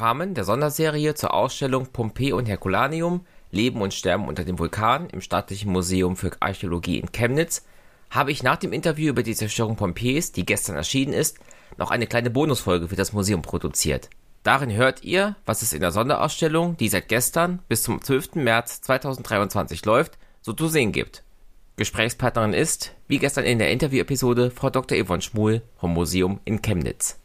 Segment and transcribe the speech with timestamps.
[0.00, 5.20] Rahmen der Sonderserie zur Ausstellung Pompeii und Herculaneum Leben und Sterben unter dem Vulkan im
[5.20, 7.64] Staatlichen Museum für Archäologie in Chemnitz
[8.10, 11.38] habe ich nach dem Interview über die Zerstörung Pompeis, die gestern erschienen ist,
[11.76, 14.10] noch eine kleine Bonusfolge für das Museum produziert.
[14.42, 18.36] Darin hört ihr, was es in der Sonderausstellung, die seit gestern bis zum 12.
[18.36, 21.22] März 2023 läuft, so zu sehen gibt.
[21.76, 25.02] Gesprächspartnerin ist, wie gestern in der Interview-Episode, Frau Dr.
[25.02, 27.18] Yvonne Schmuhl vom Museum in Chemnitz.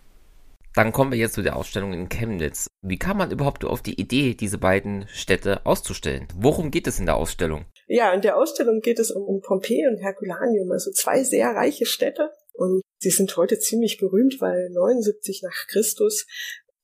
[0.75, 2.67] Dann kommen wir jetzt zu der Ausstellung in Chemnitz.
[2.81, 6.27] Wie kam man überhaupt auf die Idee, diese beiden Städte auszustellen?
[6.35, 7.65] Worum geht es in der Ausstellung?
[7.87, 12.31] Ja, in der Ausstellung geht es um, Pompeji und Herculaneum, also zwei sehr reiche Städte.
[12.53, 16.27] Und sie sind heute ziemlich berühmt, weil 79 nach Christus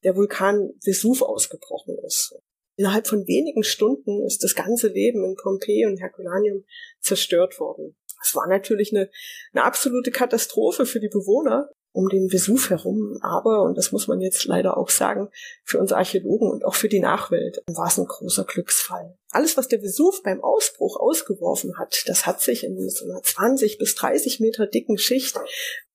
[0.03, 2.33] der Vulkan Vesuv ausgebrochen ist.
[2.78, 6.64] Innerhalb von wenigen Stunden ist das ganze Leben in Pompeji und Herculaneum
[7.02, 7.98] zerstört worden.
[8.23, 9.09] Es war natürlich eine,
[9.53, 13.17] eine absolute Katastrophe für die Bewohner, um den Vesuv herum.
[13.22, 15.30] Aber, und das muss man jetzt leider auch sagen,
[15.64, 19.17] für uns Archäologen und auch für die Nachwelt war es ein großer Glücksfall.
[19.31, 23.78] Alles, was der Vesuv beim Ausbruch ausgeworfen hat, das hat sich in so einer 20
[23.78, 25.39] bis 30 Meter dicken Schicht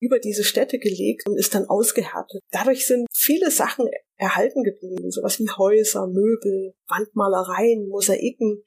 [0.01, 2.43] über diese Städte gelegt und ist dann ausgehärtet.
[2.51, 8.63] Dadurch sind viele Sachen erhalten geblieben, sowas wie Häuser, Möbel, Wandmalereien, Mosaiken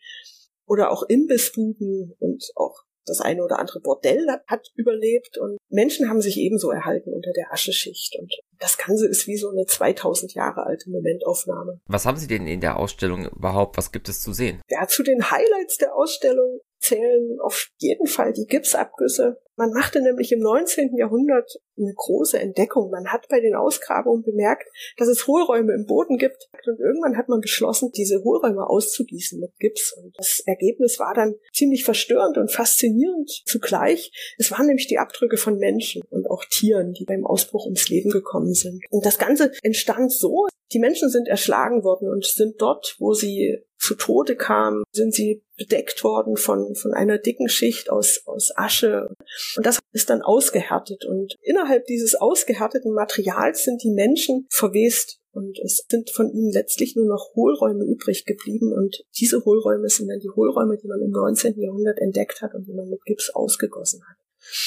[0.68, 6.22] oder auch Imbissbuden und auch das eine oder andere Bordell hat überlebt und Menschen haben
[6.22, 10.66] sich ebenso erhalten unter der Ascheschicht und das Ganze ist wie so eine 2000 Jahre
[10.66, 11.80] alte Momentaufnahme.
[11.88, 13.78] Was haben Sie denn in der Ausstellung überhaupt?
[13.78, 14.62] Was gibt es zu sehen?
[14.70, 19.40] Ja, zu den Highlights der Ausstellung zählen auf jeden Fall die Gipsabgüsse.
[19.56, 20.96] Man machte nämlich im 19.
[20.96, 22.90] Jahrhundert eine große Entdeckung.
[22.92, 26.48] Man hat bei den Ausgrabungen bemerkt, dass es Hohlräume im Boden gibt.
[26.66, 29.94] Und irgendwann hat man beschlossen, diese Hohlräume auszugießen mit Gips.
[30.02, 34.12] Und das Ergebnis war dann ziemlich verstörend und faszinierend zugleich.
[34.38, 38.12] Es waren nämlich die Abdrücke von Menschen und auch Tieren, die beim Ausbruch ums Leben
[38.12, 38.82] gekommen sind.
[38.90, 43.62] Und das Ganze entstand so, die Menschen sind erschlagen worden und sind dort, wo sie
[43.90, 49.10] zu Tode kamen, sind sie bedeckt worden von, von einer dicken Schicht aus, aus Asche.
[49.58, 51.06] Und das ist dann ausgehärtet.
[51.06, 55.18] Und innerhalb dieses ausgehärteten Materials sind die Menschen verwest.
[55.32, 58.74] Und es sind von ihnen letztlich nur noch Hohlräume übrig geblieben.
[58.74, 61.60] Und diese Hohlräume sind dann die Hohlräume, die man im 19.
[61.60, 64.18] Jahrhundert entdeckt hat und die man mit Gips ausgegossen hat.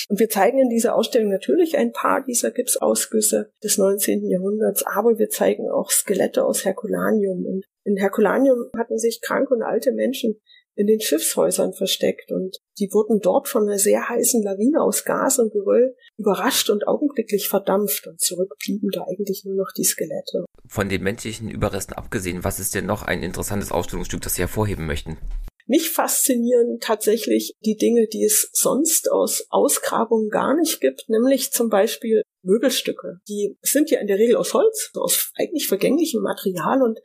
[0.08, 4.28] Und wir zeigen in dieser Ausstellung natürlich ein paar dieser Gipsausgüsse des 19.
[4.28, 7.46] Jahrhunderts, aber wir zeigen auch Skelette aus Herkulanium.
[7.46, 10.40] Und in Herkulanium hatten sich kranke und alte Menschen
[10.74, 15.38] in den Schiffshäusern versteckt und die wurden dort von einer sehr heißen Lawine aus Gas
[15.38, 20.46] und Geröll überrascht und augenblicklich verdampft und zurück blieben da eigentlich nur noch die Skelette.
[20.66, 24.86] Von den menschlichen Überresten abgesehen, was ist denn noch ein interessantes Ausstellungsstück, das Sie hervorheben
[24.86, 25.18] möchten?
[25.66, 31.68] Mich faszinieren tatsächlich die Dinge, die es sonst aus Ausgrabungen gar nicht gibt, nämlich zum
[31.68, 33.20] Beispiel Möbelstücke.
[33.28, 37.00] Die sind ja in der Regel aus Holz, aus eigentlich vergänglichem Material und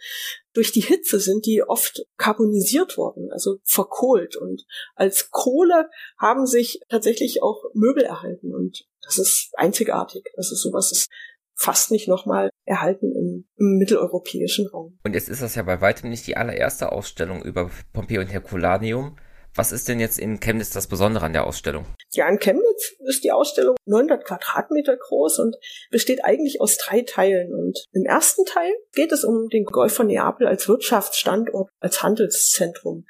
[0.53, 4.35] durch die Hitze sind die oft carbonisiert worden, also verkohlt.
[4.35, 4.65] Und
[4.95, 5.89] als Kohle
[6.19, 10.23] haben sich tatsächlich auch Möbel erhalten und das ist einzigartig.
[10.35, 11.09] Also sowas ist
[11.57, 14.99] fast nicht nochmal erhalten im, im, mitteleuropäischen Raum.
[15.03, 19.17] Und jetzt ist das ja bei weitem nicht die allererste Ausstellung über Pompeii und Herculaneum.
[19.55, 21.85] Was ist denn jetzt in Chemnitz das Besondere an der Ausstellung?
[22.17, 25.55] Ja, in Chemnitz ist die Ausstellung 900 Quadratmeter groß und
[25.91, 27.53] besteht eigentlich aus drei Teilen.
[27.53, 33.05] Und im ersten Teil geht es um den Golf von Neapel als Wirtschaftsstandort, als Handelszentrum.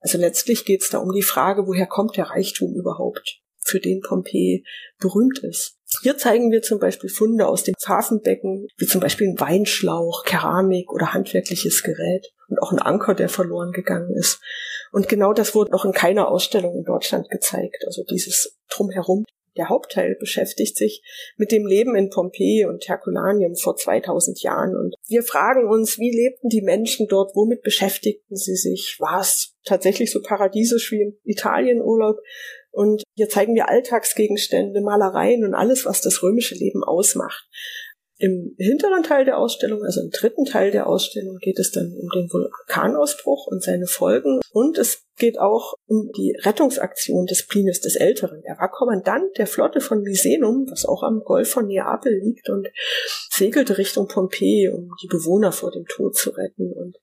[0.00, 4.02] Also letztlich geht es da um die Frage, woher kommt der Reichtum überhaupt, für den
[4.02, 4.62] Pompeji
[4.98, 5.78] berühmt ist.
[6.02, 10.92] Hier zeigen wir zum Beispiel Funde aus dem Hafenbecken, wie zum Beispiel ein Weinschlauch, Keramik
[10.92, 14.38] oder handwerkliches Gerät und auch ein Anker, der verloren gegangen ist.
[14.92, 17.84] Und genau das wurde noch in keiner Ausstellung in Deutschland gezeigt.
[17.86, 19.24] Also dieses Drumherum.
[19.56, 21.02] Der Hauptteil beschäftigt sich
[21.36, 24.76] mit dem Leben in Pompeji und Herculaneum vor 2000 Jahren.
[24.76, 27.34] Und wir fragen uns, wie lebten die Menschen dort?
[27.34, 28.96] Womit beschäftigten sie sich?
[29.00, 32.18] War es tatsächlich so paradiesisch wie im Italienurlaub?
[32.70, 37.48] Und hier zeigen wir Alltagsgegenstände, Malereien und alles, was das römische Leben ausmacht.
[38.22, 42.06] Im hinteren Teil der Ausstellung, also im dritten Teil der Ausstellung, geht es dann um
[42.10, 44.40] den Vulkanausbruch und seine Folgen.
[44.52, 48.42] Und es geht auch um die Rettungsaktion des Plinius des Älteren.
[48.44, 52.68] Er war Kommandant der Flotte von Misenum, was auch am Golf von Neapel liegt, und
[53.30, 56.74] segelte Richtung Pompeji, um die Bewohner vor dem Tod zu retten.
[56.74, 56.98] Und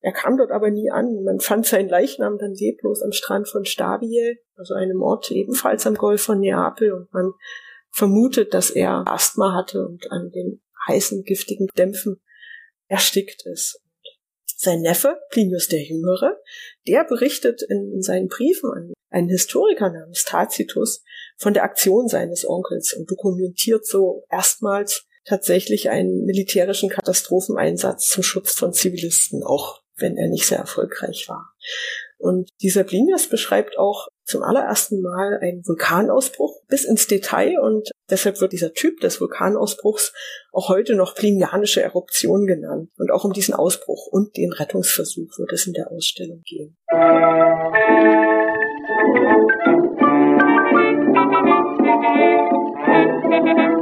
[0.00, 1.22] er kam dort aber nie an.
[1.22, 5.94] Man fand seinen Leichnam dann leblos am Strand von Stabie, also einem Ort ebenfalls am
[5.94, 7.32] Golf von Neapel, und man
[7.90, 12.20] vermutet, dass er Asthma hatte und an den heißen, giftigen Dämpfen
[12.88, 13.80] erstickt ist.
[14.58, 16.40] Sein Neffe, Plinius der Jüngere,
[16.86, 21.02] der berichtet in, seinen Briefen an einen Historiker namens Tacitus
[21.36, 28.54] von der Aktion seines Onkels und dokumentiert so erstmals tatsächlich einen militärischen Katastropheneinsatz zum Schutz
[28.54, 31.54] von Zivilisten, auch wenn er nicht sehr erfolgreich war.
[32.18, 38.40] Und dieser Blinius beschreibt auch zum allerersten Mal einen Vulkanausbruch bis ins Detail und deshalb
[38.40, 40.12] wird dieser Typ des Vulkanausbruchs
[40.52, 42.90] auch heute noch plinianische Eruption genannt.
[42.98, 46.76] Und auch um diesen Ausbruch und den Rettungsversuch wird es in der Ausstellung gehen.
[53.26, 53.75] Musik